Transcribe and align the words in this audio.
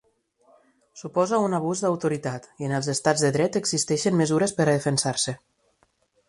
Suposa 1.01 1.41
un 1.49 1.55
abús 1.57 1.83
d'autoritat, 1.83 2.47
i 2.63 2.69
en 2.69 2.73
els 2.77 2.89
estats 2.95 3.27
de 3.27 3.31
dret 3.37 3.59
existeixen 3.61 4.19
mesures 4.23 4.57
per 4.61 4.67
a 4.67 4.71
defensar-se. 4.75 5.37